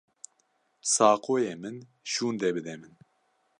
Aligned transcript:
Saqoyê 0.93 1.53
min 1.61 1.77
şûnde 2.11 2.49
bide 2.55 2.75
min. 2.81 2.93